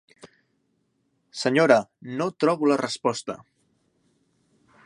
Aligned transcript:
Senyora, 1.43 1.77
no 2.21 2.31
trobo 2.45 2.73
la 2.73 2.81
resposta. 2.85 3.37